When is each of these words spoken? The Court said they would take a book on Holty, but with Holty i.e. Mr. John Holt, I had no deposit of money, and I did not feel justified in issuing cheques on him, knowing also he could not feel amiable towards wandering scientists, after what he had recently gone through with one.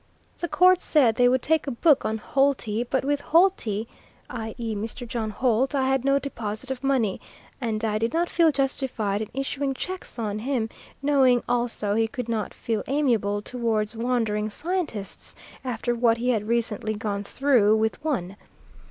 The 0.39 0.47
Court 0.47 0.81
said 0.81 1.13
they 1.13 1.29
would 1.29 1.43
take 1.43 1.67
a 1.67 1.77
book 1.77 2.05
on 2.05 2.17
Holty, 2.17 2.83
but 2.89 3.05
with 3.05 3.21
Holty 3.21 3.85
i.e. 4.31 4.73
Mr. 4.75 5.07
John 5.07 5.29
Holt, 5.29 5.75
I 5.75 5.87
had 5.87 6.03
no 6.03 6.17
deposit 6.17 6.71
of 6.71 6.83
money, 6.83 7.21
and 7.61 7.85
I 7.85 7.99
did 7.99 8.11
not 8.11 8.27
feel 8.27 8.51
justified 8.51 9.21
in 9.21 9.29
issuing 9.31 9.75
cheques 9.75 10.17
on 10.17 10.39
him, 10.39 10.69
knowing 11.03 11.43
also 11.47 11.93
he 11.93 12.07
could 12.07 12.29
not 12.29 12.51
feel 12.51 12.83
amiable 12.87 13.43
towards 13.43 13.95
wandering 13.95 14.49
scientists, 14.49 15.35
after 15.63 15.93
what 15.93 16.17
he 16.17 16.29
had 16.29 16.47
recently 16.47 16.95
gone 16.95 17.23
through 17.23 17.75
with 17.77 18.03
one. 18.03 18.37